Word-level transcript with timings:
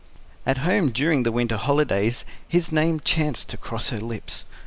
At 0.47 0.57
home 0.57 0.89
during 0.89 1.21
the 1.21 1.31
winter 1.31 1.57
holidays, 1.57 2.25
his 2.47 2.71
name 2.71 3.01
chanced 3.01 3.49
to 3.49 3.57
cross 3.57 3.89
her 3.89 3.99
lips. 4.01 4.45